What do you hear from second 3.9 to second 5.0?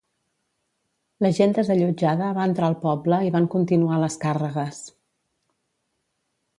les càrregues.